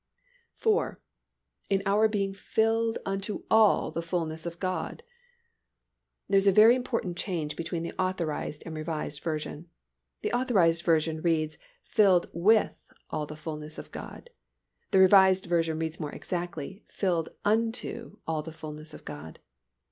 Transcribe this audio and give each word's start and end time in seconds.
IV. 0.59 0.95
_In 1.69 1.83
our 1.85 2.07
being 2.07 2.33
__"__filled 2.33 2.97
unto 3.05 3.43
__ALL__ 3.51 3.93
the 3.93 4.01
fullness 4.01 4.47
of 4.47 4.59
God.__"_ 4.59 5.01
There 6.27 6.39
is 6.39 6.47
a 6.47 6.51
very 6.51 6.75
important 6.75 7.15
change 7.17 7.55
between 7.55 7.83
the 7.83 7.93
Authorized 7.99 8.63
and 8.65 8.73
Revised 8.73 9.19
Version. 9.21 9.69
The 10.23 10.33
Authorized 10.33 10.81
Version 10.81 11.21
reads 11.21 11.59
"Filled 11.83 12.31
with 12.33 12.71
all 13.11 13.27
the 13.27 13.35
fullness 13.35 13.77
of 13.77 13.91
God." 13.91 14.31
The 14.89 14.97
Revised 14.97 15.45
Version 15.45 15.77
reads 15.77 15.99
more 15.99 16.11
exactly 16.11 16.83
"filled 16.87 17.29
unto 17.45 18.17
all 18.25 18.41
the 18.41 18.51
fullness 18.51 18.95
of 18.95 19.05
God." 19.05 19.37